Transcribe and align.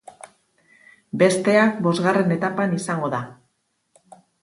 Bestea 1.23 1.67
bosgarren 1.89 2.35
etapan 2.39 2.77
izango 2.83 3.15
da. 3.17 3.25